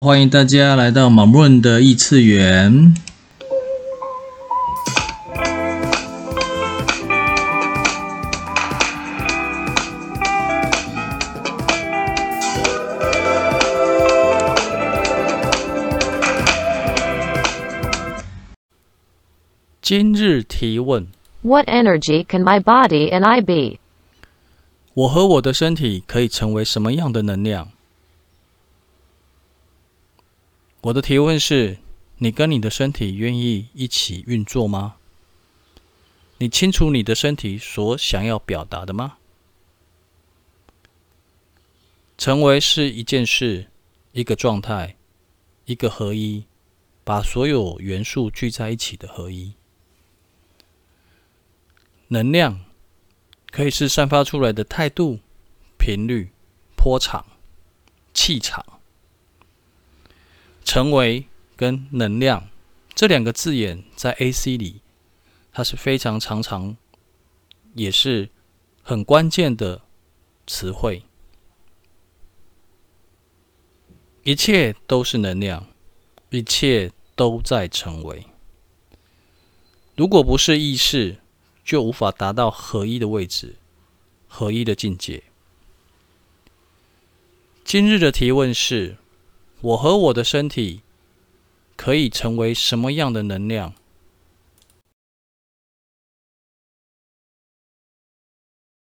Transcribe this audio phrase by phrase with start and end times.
[0.00, 2.94] 欢迎大家来到马润的异次元。
[19.82, 21.08] 今日提问
[21.42, 23.80] ：What energy can my body and I be？
[24.94, 27.72] 我和我的身体可以成为什么样的能量？
[30.88, 31.76] 我的提问是：
[32.16, 34.96] 你跟你的身体愿意一起运作吗？
[36.38, 39.18] 你清楚你的身体所想要表达的吗？
[42.16, 43.66] 成为是一件事，
[44.12, 44.96] 一个状态，
[45.66, 46.44] 一个合一，
[47.04, 49.52] 把所有元素聚在一起的合一。
[52.08, 52.64] 能量
[53.50, 55.18] 可以是散发出来的态度、
[55.76, 56.30] 频率、
[56.74, 57.26] 波长、
[58.14, 58.77] 气场。
[60.68, 62.50] 成为跟能量
[62.94, 64.82] 这两个字眼在 AC 里，
[65.50, 66.76] 它是非常常常，
[67.72, 68.28] 也是
[68.82, 69.80] 很关键的
[70.46, 71.04] 词汇。
[74.24, 75.68] 一切都是能量，
[76.28, 78.26] 一切都在成为。
[79.96, 81.16] 如果不是意识，
[81.64, 83.56] 就无法达到合一的位置，
[84.26, 85.22] 合一的境界。
[87.64, 88.98] 今日的提问是：
[89.60, 90.82] 我和我的身体
[91.76, 93.74] 可以成为什么样的能量？